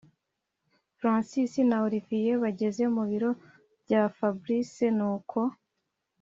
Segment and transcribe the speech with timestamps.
[0.97, 3.29] francis na olivier bageze mubiro
[3.83, 5.39] byafabric nuko